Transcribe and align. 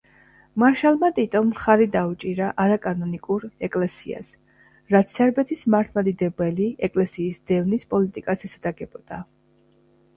მარშალმა 0.61 1.09
ტიტომ 1.17 1.49
მხარი 1.49 1.85
დაუჭირა 1.95 2.47
არაკანონიკურ 2.63 3.45
ეკლესიას, 3.69 4.33
რაც 4.97 5.15
სერბეთის 5.19 5.63
მართლმადიდებელი 5.77 6.73
ეკლესიის 6.91 7.45
დევნის 7.53 7.91
პოლიტიკას 7.95 8.49
ესადაგებოდა. 8.51 9.25